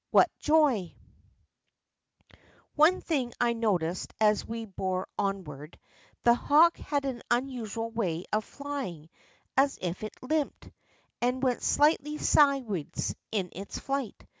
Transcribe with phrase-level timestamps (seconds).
[0.09, 0.95] What joy!
[2.73, 5.77] One thing I noticed as we bore onward.
[6.23, 9.11] The hawk had an unusual way of flying
[9.55, 10.71] as if he limped,
[11.21, 14.25] and went slightly sideways in his flight.